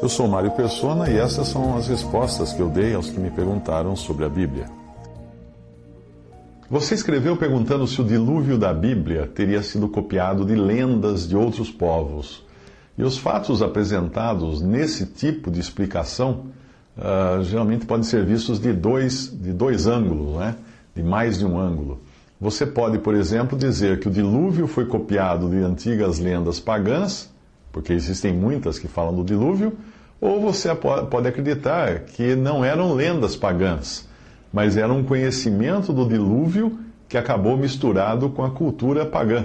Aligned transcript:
Eu 0.00 0.08
sou 0.08 0.28
Mário 0.28 0.52
Persona 0.52 1.10
e 1.10 1.18
essas 1.18 1.48
são 1.48 1.76
as 1.76 1.88
respostas 1.88 2.52
que 2.52 2.60
eu 2.60 2.68
dei 2.68 2.94
aos 2.94 3.10
que 3.10 3.18
me 3.18 3.32
perguntaram 3.32 3.96
sobre 3.96 4.24
a 4.24 4.28
Bíblia. 4.28 4.66
Você 6.70 6.94
escreveu 6.94 7.36
perguntando 7.36 7.84
se 7.84 8.00
o 8.00 8.04
dilúvio 8.04 8.56
da 8.56 8.72
Bíblia 8.72 9.26
teria 9.26 9.60
sido 9.60 9.88
copiado 9.88 10.44
de 10.44 10.54
lendas 10.54 11.28
de 11.28 11.36
outros 11.36 11.68
povos. 11.68 12.44
E 12.96 13.02
os 13.02 13.18
fatos 13.18 13.60
apresentados 13.60 14.60
nesse 14.62 15.04
tipo 15.04 15.50
de 15.50 15.58
explicação 15.58 16.44
uh, 16.96 17.42
geralmente 17.42 17.84
podem 17.84 18.04
ser 18.04 18.24
vistos 18.24 18.60
de 18.60 18.72
dois, 18.72 19.28
de 19.28 19.52
dois 19.52 19.88
ângulos, 19.88 20.38
né? 20.38 20.54
de 20.94 21.02
mais 21.02 21.40
de 21.40 21.44
um 21.44 21.58
ângulo. 21.58 22.00
Você 22.40 22.64
pode, 22.64 22.98
por 22.98 23.16
exemplo, 23.16 23.58
dizer 23.58 23.98
que 23.98 24.06
o 24.06 24.12
dilúvio 24.12 24.68
foi 24.68 24.86
copiado 24.86 25.50
de 25.50 25.56
antigas 25.56 26.20
lendas 26.20 26.60
pagãs 26.60 27.36
porque 27.78 27.92
existem 27.92 28.32
muitas 28.32 28.76
que 28.76 28.88
falam 28.88 29.14
do 29.14 29.22
dilúvio, 29.22 29.78
ou 30.20 30.40
você 30.40 30.74
pode 30.74 31.28
acreditar 31.28 32.00
que 32.00 32.34
não 32.34 32.64
eram 32.64 32.92
lendas 32.92 33.36
pagãs, 33.36 34.08
mas 34.52 34.76
era 34.76 34.92
um 34.92 35.04
conhecimento 35.04 35.92
do 35.92 36.04
dilúvio 36.04 36.76
que 37.08 37.16
acabou 37.16 37.56
misturado 37.56 38.30
com 38.30 38.42
a 38.44 38.50
cultura 38.50 39.06
pagã. 39.06 39.44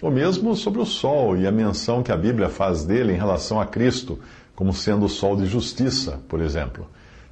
Ou 0.00 0.10
mesmo 0.10 0.56
sobre 0.56 0.80
o 0.80 0.86
sol 0.86 1.36
e 1.36 1.46
a 1.46 1.52
menção 1.52 2.02
que 2.02 2.10
a 2.10 2.16
Bíblia 2.16 2.48
faz 2.48 2.86
dele 2.86 3.12
em 3.12 3.18
relação 3.18 3.60
a 3.60 3.66
Cristo, 3.66 4.18
como 4.56 4.72
sendo 4.72 5.04
o 5.04 5.10
sol 5.10 5.36
de 5.36 5.44
justiça, 5.44 6.20
por 6.28 6.40
exemplo. 6.40 6.86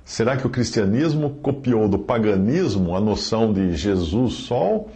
Será 0.04 0.36
que 0.36 0.46
o 0.46 0.50
cristianismo 0.50 1.30
copiou 1.40 1.88
do 1.88 1.98
paganismo 1.98 2.94
a 2.94 3.00
noção 3.00 3.54
de 3.54 3.74
Jesus 3.74 4.34
sol? 4.34 4.90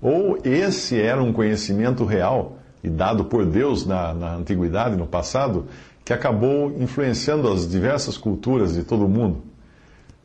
Ou 0.00 0.38
esse 0.44 0.96
era 0.96 1.20
um 1.20 1.32
conhecimento 1.32 2.04
real 2.04 2.59
e 2.82 2.88
dado 2.88 3.24
por 3.24 3.44
Deus 3.44 3.86
na, 3.86 4.14
na 4.14 4.34
antiguidade, 4.34 4.96
no 4.96 5.06
passado, 5.06 5.66
que 6.04 6.12
acabou 6.12 6.74
influenciando 6.80 7.48
as 7.48 7.68
diversas 7.68 8.16
culturas 8.16 8.74
de 8.74 8.82
todo 8.82 9.04
o 9.04 9.08
mundo. 9.08 9.42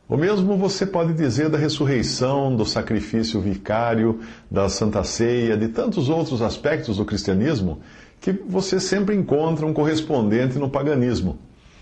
O 0.08 0.16
mesmo 0.16 0.56
você 0.56 0.86
pode 0.86 1.12
dizer 1.14 1.48
da 1.48 1.58
ressurreição, 1.58 2.54
do 2.54 2.64
sacrifício 2.64 3.40
vicário, 3.40 4.20
da 4.48 4.68
Santa 4.68 5.02
Ceia, 5.02 5.56
de 5.56 5.68
tantos 5.68 6.08
outros 6.08 6.42
aspectos 6.42 6.98
do 6.98 7.04
cristianismo 7.04 7.80
que 8.20 8.32
você 8.32 8.78
sempre 8.78 9.14
encontra 9.14 9.66
um 9.66 9.72
correspondente 9.72 10.58
no 10.58 10.70
paganismo. 10.70 11.38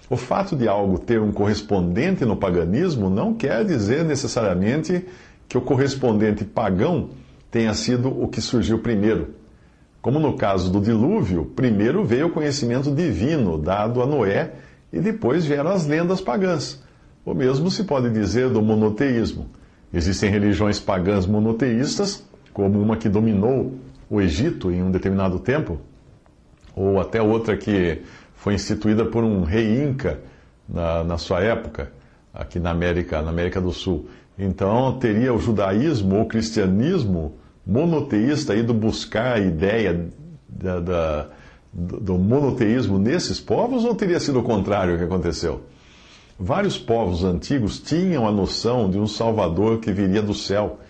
O 0.08 0.16
fato 0.16 0.56
de 0.56 0.66
algo 0.66 0.98
ter 0.98 1.20
um 1.20 1.32
correspondente 1.32 2.24
no 2.24 2.36
paganismo 2.36 3.08
não 3.08 3.34
quer 3.34 3.64
dizer 3.64 4.04
necessariamente 4.04 5.04
que 5.48 5.56
o 5.56 5.62
correspondente 5.62 6.44
pagão 6.44 7.10
tenha 7.50 7.72
sido 7.74 8.08
o 8.08 8.28
que 8.28 8.40
surgiu 8.40 8.78
primeiro. 8.78 9.34
Como 10.04 10.20
no 10.20 10.36
caso 10.36 10.70
do 10.70 10.82
dilúvio, 10.82 11.46
primeiro 11.46 12.04
veio 12.04 12.26
o 12.26 12.30
conhecimento 12.30 12.94
divino 12.94 13.56
dado 13.56 14.02
a 14.02 14.06
Noé 14.06 14.52
e 14.92 15.00
depois 15.00 15.46
vieram 15.46 15.70
as 15.70 15.86
lendas 15.86 16.20
pagãs. 16.20 16.84
O 17.24 17.32
mesmo 17.32 17.70
se 17.70 17.84
pode 17.84 18.10
dizer 18.10 18.50
do 18.50 18.60
monoteísmo. 18.60 19.46
Existem 19.90 20.28
religiões 20.28 20.78
pagãs 20.78 21.24
monoteístas, 21.24 22.22
como 22.52 22.82
uma 22.82 22.98
que 22.98 23.08
dominou 23.08 23.78
o 24.10 24.20
Egito 24.20 24.70
em 24.70 24.82
um 24.82 24.90
determinado 24.90 25.38
tempo, 25.38 25.80
ou 26.76 27.00
até 27.00 27.22
outra 27.22 27.56
que 27.56 28.02
foi 28.34 28.52
instituída 28.52 29.06
por 29.06 29.24
um 29.24 29.42
rei 29.42 29.84
inca 29.84 30.20
na, 30.68 31.02
na 31.02 31.16
sua 31.16 31.40
época, 31.40 31.90
aqui 32.30 32.60
na 32.60 32.72
América, 32.72 33.22
na 33.22 33.30
América 33.30 33.58
do 33.58 33.72
Sul. 33.72 34.06
Então 34.38 34.98
teria 34.98 35.32
o 35.32 35.38
judaísmo 35.38 36.16
ou 36.16 36.22
o 36.24 36.28
cristianismo 36.28 37.36
monoteísta 37.66 38.54
ido 38.54 38.74
buscar 38.74 39.36
a 39.36 39.40
ideia 39.40 40.08
da, 40.48 40.80
da, 40.80 41.26
do 41.72 42.18
monoteísmo 42.18 42.98
nesses 42.98 43.40
povos 43.40 43.84
ou 43.84 43.94
teria 43.94 44.20
sido 44.20 44.40
o 44.40 44.42
contrário 44.42 44.98
que 44.98 45.04
aconteceu? 45.04 45.62
Vários 46.38 46.76
povos 46.76 47.22
antigos 47.24 47.78
tinham 47.78 48.26
a 48.26 48.32
noção 48.32 48.90
de 48.90 48.98
um 48.98 49.06
Salvador 49.06 49.78
que 49.78 49.92
viria 49.92 50.20
do 50.20 50.34
céu. 50.34 50.80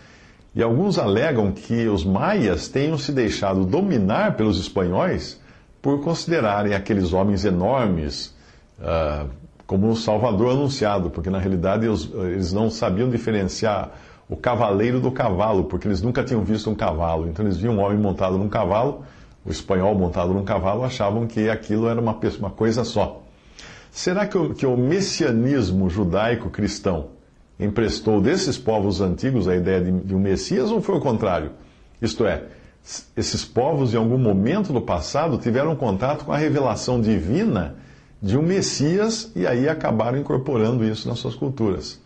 E 0.54 0.62
alguns 0.62 0.98
alegam 0.98 1.52
que 1.52 1.86
os 1.86 2.04
maias 2.04 2.68
tenham 2.68 2.96
se 2.96 3.12
deixado 3.12 3.64
dominar 3.64 4.36
pelos 4.36 4.58
espanhóis 4.58 5.40
por 5.82 6.00
considerarem 6.00 6.74
aqueles 6.74 7.12
homens 7.12 7.44
enormes 7.44 8.34
uh, 8.78 9.28
como 9.66 9.88
um 9.88 9.96
Salvador 9.96 10.52
anunciado, 10.52 11.10
porque 11.10 11.28
na 11.28 11.38
realidade 11.38 11.86
eles 11.86 12.52
não 12.52 12.70
sabiam 12.70 13.10
diferenciar 13.10 13.90
o 14.28 14.36
cavaleiro 14.36 15.00
do 15.00 15.10
cavalo, 15.10 15.64
porque 15.64 15.86
eles 15.86 16.00
nunca 16.00 16.24
tinham 16.24 16.42
visto 16.42 16.70
um 16.70 16.74
cavalo. 16.74 17.28
Então 17.28 17.44
eles 17.44 17.56
viam 17.56 17.74
um 17.74 17.80
homem 17.80 17.98
montado 17.98 18.38
num 18.38 18.48
cavalo, 18.48 19.04
o 19.44 19.50
espanhol 19.50 19.94
montado 19.94 20.32
num 20.32 20.44
cavalo, 20.44 20.84
achavam 20.84 21.26
que 21.26 21.50
aquilo 21.50 21.88
era 21.88 22.00
uma, 22.00 22.18
uma 22.38 22.50
coisa 22.50 22.84
só. 22.84 23.22
Será 23.90 24.26
que 24.26 24.36
o, 24.36 24.54
que 24.54 24.66
o 24.66 24.76
messianismo 24.76 25.88
judaico-cristão 25.88 27.10
emprestou 27.60 28.20
desses 28.20 28.58
povos 28.58 29.00
antigos 29.00 29.46
a 29.46 29.54
ideia 29.54 29.80
de, 29.80 29.92
de 29.92 30.14
um 30.14 30.18
Messias 30.18 30.70
ou 30.70 30.80
foi 30.80 30.96
o 30.96 31.00
contrário? 31.00 31.52
Isto 32.02 32.26
é, 32.26 32.44
esses 33.16 33.44
povos 33.44 33.94
em 33.94 33.96
algum 33.96 34.18
momento 34.18 34.72
do 34.72 34.80
passado 34.80 35.38
tiveram 35.38 35.76
contato 35.76 36.24
com 36.24 36.32
a 36.32 36.36
revelação 36.36 37.00
divina 37.00 37.76
de 38.20 38.36
um 38.36 38.42
Messias 38.42 39.30
e 39.36 39.46
aí 39.46 39.68
acabaram 39.68 40.18
incorporando 40.18 40.84
isso 40.84 41.08
nas 41.08 41.18
suas 41.18 41.34
culturas. 41.34 42.02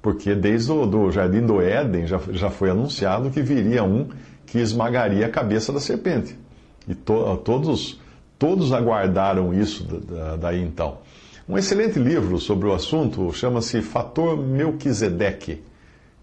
Porque 0.00 0.34
desde 0.34 0.70
o 0.70 0.86
do 0.86 1.10
Jardim 1.10 1.44
do 1.44 1.60
Éden 1.60 2.06
já, 2.06 2.20
já 2.30 2.50
foi 2.50 2.70
anunciado 2.70 3.30
que 3.30 3.42
viria 3.42 3.82
um 3.82 4.08
que 4.46 4.58
esmagaria 4.58 5.26
a 5.26 5.28
cabeça 5.28 5.72
da 5.72 5.80
serpente. 5.80 6.38
E 6.88 6.94
to, 6.94 7.36
todos, 7.44 8.00
todos 8.38 8.72
aguardaram 8.72 9.52
isso 9.52 9.84
daí 10.40 10.62
então. 10.62 10.98
Um 11.48 11.56
excelente 11.58 11.98
livro 11.98 12.38
sobre 12.38 12.68
o 12.68 12.72
assunto 12.72 13.32
chama-se 13.32 13.80
Fator 13.80 14.36
Melquisedeque, 14.36 15.62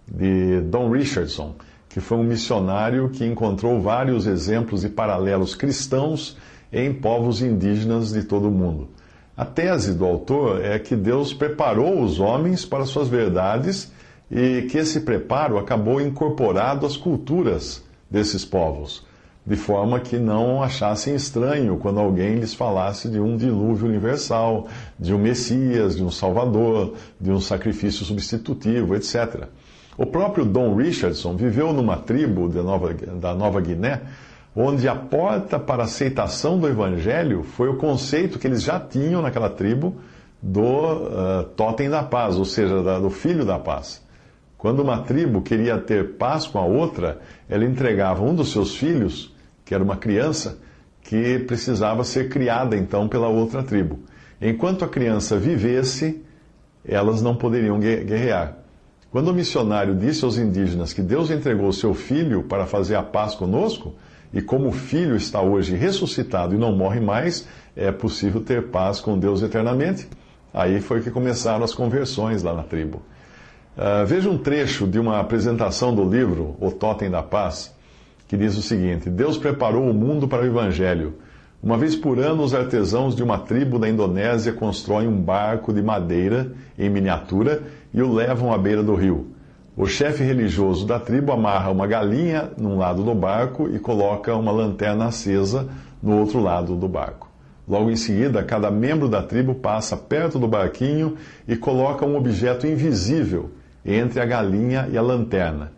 de 0.07 0.59
Don 0.61 0.89
Richardson, 0.89 1.55
que 1.87 2.01
foi 2.01 2.17
um 2.17 2.23
missionário 2.23 3.09
que 3.09 3.25
encontrou 3.25 3.81
vários 3.81 4.25
exemplos 4.25 4.83
e 4.83 4.89
paralelos 4.89 5.55
cristãos 5.55 6.37
em 6.71 6.93
povos 6.93 7.41
indígenas 7.41 8.11
de 8.11 8.23
todo 8.23 8.47
o 8.47 8.51
mundo. 8.51 8.89
A 9.35 9.43
tese 9.43 9.93
do 9.93 10.05
autor 10.05 10.63
é 10.63 10.77
que 10.77 10.95
Deus 10.95 11.33
preparou 11.33 12.03
os 12.03 12.19
homens 12.19 12.65
para 12.65 12.85
suas 12.85 13.07
verdades 13.07 13.91
e 14.29 14.67
que 14.69 14.77
esse 14.77 14.99
preparo 15.01 15.57
acabou 15.57 15.99
incorporado 15.99 16.85
às 16.85 16.95
culturas 16.95 17.83
desses 18.07 18.45
povos, 18.45 19.03
de 19.43 19.55
forma 19.55 19.99
que 19.99 20.19
não 20.19 20.61
achassem 20.61 21.15
estranho 21.15 21.77
quando 21.77 21.99
alguém 21.99 22.35
lhes 22.35 22.53
falasse 22.53 23.09
de 23.09 23.19
um 23.19 23.35
dilúvio 23.35 23.87
universal, 23.87 24.67
de 24.99 25.15
um 25.15 25.17
Messias, 25.17 25.95
de 25.95 26.03
um 26.03 26.11
Salvador, 26.11 26.93
de 27.19 27.31
um 27.31 27.41
sacrifício 27.41 28.05
substitutivo, 28.05 28.95
etc. 28.95 29.45
O 29.97 30.05
próprio 30.05 30.45
Don 30.45 30.75
Richardson 30.75 31.35
viveu 31.35 31.73
numa 31.73 31.97
tribo 31.97 32.47
da 32.47 32.61
Nova, 32.61 32.93
da 32.93 33.33
Nova 33.33 33.59
Guiné 33.59 33.99
onde 34.55 34.87
a 34.87 34.95
porta 34.95 35.59
para 35.59 35.83
a 35.83 35.85
aceitação 35.85 36.59
do 36.59 36.67
evangelho 36.67 37.43
foi 37.43 37.69
o 37.69 37.77
conceito 37.77 38.37
que 38.37 38.47
eles 38.47 38.61
já 38.61 38.79
tinham 38.79 39.21
naquela 39.21 39.49
tribo 39.49 39.95
do 40.41 40.61
uh, 40.61 41.43
totem 41.55 41.89
da 41.89 42.03
paz, 42.03 42.35
ou 42.35 42.45
seja, 42.45 42.83
da, 42.83 42.99
do 42.99 43.09
filho 43.09 43.45
da 43.45 43.57
paz. 43.57 44.01
Quando 44.57 44.81
uma 44.81 44.99
tribo 44.99 45.41
queria 45.41 45.77
ter 45.77 46.13
paz 46.15 46.45
com 46.45 46.59
a 46.59 46.65
outra, 46.65 47.19
ela 47.49 47.65
entregava 47.65 48.23
um 48.23 48.35
dos 48.35 48.51
seus 48.51 48.75
filhos, 48.75 49.33
que 49.65 49.73
era 49.73 49.83
uma 49.83 49.97
criança, 49.97 50.57
que 51.01 51.39
precisava 51.39 52.03
ser 52.03 52.29
criada 52.29 52.77
então 52.77 53.07
pela 53.07 53.27
outra 53.27 53.63
tribo. 53.63 53.99
Enquanto 54.41 54.85
a 54.85 54.87
criança 54.87 55.37
vivesse, 55.37 56.21
elas 56.85 57.21
não 57.21 57.35
poderiam 57.35 57.79
guerrear. 57.79 58.57
Quando 59.11 59.29
o 59.29 59.33
missionário 59.33 59.95
disse 59.95 60.25
aos 60.25 60.37
indígenas 60.37 60.91
que 60.91 61.01
Deus 61.01 61.29
entregou 61.29 61.71
seu 61.71 61.93
filho 61.93 62.43
para 62.43 62.65
fazer 62.65 62.95
a 62.95 63.03
paz 63.03 63.35
conosco, 63.35 63.93
e 64.33 64.41
como 64.41 64.69
o 64.69 64.71
Filho 64.71 65.15
está 65.15 65.41
hoje 65.41 65.75
ressuscitado 65.75 66.55
e 66.55 66.57
não 66.57 66.75
morre 66.75 66.99
mais, 66.99 67.47
é 67.75 67.91
possível 67.91 68.41
ter 68.41 68.63
paz 68.63 68.99
com 68.99 69.17
Deus 69.17 69.43
eternamente. 69.43 70.07
Aí 70.51 70.81
foi 70.81 71.01
que 71.01 71.11
começaram 71.11 71.63
as 71.63 71.73
conversões 71.73 72.41
lá 72.41 72.53
na 72.53 72.63
tribo. 72.63 73.01
Uh, 73.77 74.05
veja 74.05 74.29
um 74.29 74.37
trecho 74.37 74.87
de 74.87 74.99
uma 74.99 75.19
apresentação 75.19 75.93
do 75.93 76.03
livro 76.03 76.55
O 76.59 76.71
Totem 76.71 77.09
da 77.09 77.23
Paz, 77.23 77.73
que 78.27 78.37
diz 78.37 78.57
o 78.57 78.61
seguinte: 78.61 79.09
Deus 79.09 79.37
preparou 79.37 79.89
o 79.89 79.93
mundo 79.93 80.27
para 80.27 80.43
o 80.43 80.45
Evangelho. 80.45 81.15
Uma 81.61 81.77
vez 81.77 81.95
por 81.95 82.19
ano, 82.19 82.43
os 82.43 82.53
artesãos 82.53 83.15
de 83.15 83.23
uma 83.23 83.37
tribo 83.37 83.79
da 83.79 83.87
Indonésia 83.87 84.51
constroem 84.51 85.07
um 85.07 85.15
barco 85.15 85.71
de 85.71 85.81
madeira 85.81 86.51
em 86.77 86.89
miniatura 86.89 87.63
e 87.93 88.01
o 88.01 88.11
levam 88.11 88.53
à 88.53 88.57
beira 88.57 88.83
do 88.83 88.93
rio. 88.95 89.32
O 89.75 89.87
chefe 89.87 90.23
religioso 90.23 90.85
da 90.85 90.99
tribo 90.99 91.31
amarra 91.31 91.71
uma 91.71 91.87
galinha 91.87 92.51
num 92.55 92.77
lado 92.77 93.03
do 93.03 93.15
barco 93.15 93.67
e 93.67 93.79
coloca 93.79 94.35
uma 94.35 94.51
lanterna 94.51 95.05
acesa 95.05 95.67
no 96.01 96.19
outro 96.19 96.39
lado 96.39 96.75
do 96.75 96.87
barco. 96.87 97.27
Logo 97.67 97.89
em 97.89 97.95
seguida, 97.95 98.43
cada 98.43 98.69
membro 98.69 99.09
da 99.09 99.23
tribo 99.23 99.55
passa 99.55 99.97
perto 99.97 100.37
do 100.37 100.47
barquinho 100.47 101.17
e 101.47 101.55
coloca 101.55 102.05
um 102.05 102.15
objeto 102.15 102.67
invisível 102.67 103.49
entre 103.83 104.19
a 104.19 104.25
galinha 104.25 104.87
e 104.91 104.97
a 104.97 105.01
lanterna. 105.01 105.71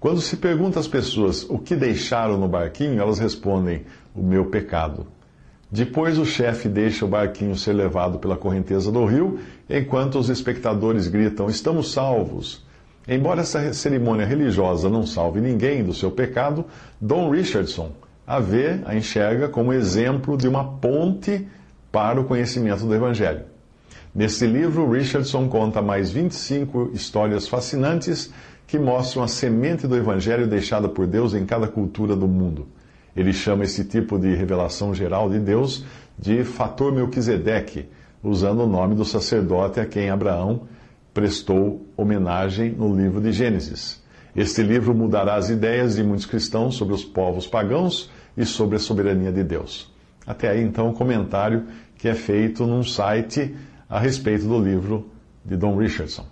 Quando 0.00 0.20
se 0.20 0.36
pergunta 0.38 0.80
às 0.80 0.88
pessoas 0.88 1.48
o 1.48 1.56
que 1.56 1.76
deixaram 1.76 2.36
no 2.36 2.48
barquinho, 2.48 3.00
elas 3.00 3.20
respondem: 3.20 3.84
o 4.12 4.24
meu 4.24 4.46
pecado. 4.46 5.06
Depois 5.70 6.18
o 6.18 6.24
chefe 6.24 6.68
deixa 6.68 7.04
o 7.04 7.08
barquinho 7.08 7.54
ser 7.54 7.74
levado 7.74 8.18
pela 8.18 8.36
correnteza 8.36 8.90
do 8.90 9.04
rio, 9.04 9.38
enquanto 9.70 10.18
os 10.18 10.28
espectadores 10.28 11.06
gritam: 11.06 11.48
Estamos 11.48 11.92
salvos! 11.92 12.65
Embora 13.08 13.42
essa 13.42 13.72
cerimônia 13.72 14.26
religiosa 14.26 14.88
não 14.88 15.06
salve 15.06 15.40
ninguém 15.40 15.84
do 15.84 15.94
seu 15.94 16.10
pecado, 16.10 16.64
Don 17.00 17.30
Richardson 17.30 17.92
a 18.26 18.40
vê, 18.40 18.80
a 18.84 18.96
enxerga 18.96 19.48
como 19.48 19.72
exemplo 19.72 20.36
de 20.36 20.48
uma 20.48 20.64
ponte 20.64 21.46
para 21.92 22.20
o 22.20 22.24
conhecimento 22.24 22.84
do 22.84 22.94
Evangelho. 22.94 23.44
Nesse 24.12 24.46
livro, 24.46 24.90
Richardson 24.90 25.48
conta 25.48 25.80
mais 25.80 26.10
25 26.10 26.90
histórias 26.92 27.46
fascinantes 27.46 28.32
que 28.66 28.78
mostram 28.78 29.22
a 29.22 29.28
semente 29.28 29.86
do 29.86 29.96
Evangelho 29.96 30.48
deixada 30.48 30.88
por 30.88 31.06
Deus 31.06 31.34
em 31.34 31.46
cada 31.46 31.68
cultura 31.68 32.16
do 32.16 32.26
mundo. 32.26 32.66
Ele 33.14 33.32
chama 33.32 33.64
esse 33.64 33.84
tipo 33.84 34.18
de 34.18 34.34
revelação 34.34 34.92
geral 34.92 35.30
de 35.30 35.38
Deus 35.38 35.84
de 36.18 36.42
fator 36.42 36.92
Melquisedeque, 36.92 37.88
usando 38.22 38.64
o 38.64 38.66
nome 38.66 38.96
do 38.96 39.04
sacerdote 39.04 39.78
a 39.78 39.86
quem 39.86 40.10
Abraão 40.10 40.62
prestou 41.16 41.88
homenagem 41.96 42.72
no 42.72 42.94
livro 42.94 43.22
de 43.22 43.32
Gênesis. 43.32 44.04
Este 44.36 44.62
livro 44.62 44.94
mudará 44.94 45.36
as 45.36 45.48
ideias 45.48 45.96
de 45.96 46.02
muitos 46.02 46.26
cristãos 46.26 46.74
sobre 46.74 46.92
os 46.92 47.06
povos 47.06 47.46
pagãos 47.46 48.10
e 48.36 48.44
sobre 48.44 48.76
a 48.76 48.78
soberania 48.78 49.32
de 49.32 49.42
Deus. 49.42 49.90
Até 50.26 50.50
aí, 50.50 50.62
então, 50.62 50.88
o 50.88 50.90
um 50.90 50.92
comentário 50.92 51.64
que 51.96 52.06
é 52.06 52.14
feito 52.14 52.66
num 52.66 52.82
site 52.82 53.56
a 53.88 53.98
respeito 53.98 54.46
do 54.46 54.62
livro 54.62 55.08
de 55.42 55.56
Don 55.56 55.78
Richardson. 55.78 56.26